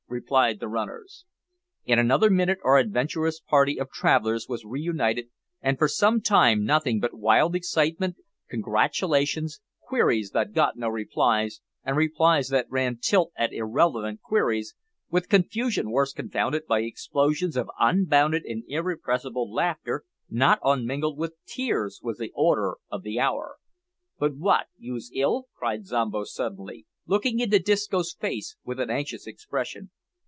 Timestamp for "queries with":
14.21-15.29